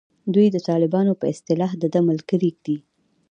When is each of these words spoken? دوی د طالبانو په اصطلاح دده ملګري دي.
دوی 0.33 0.47
د 0.51 0.57
طالبانو 0.67 1.13
په 1.19 1.25
اصطلاح 1.33 1.71
دده 1.81 2.01
ملګري 2.09 2.51
دي. 2.65 2.77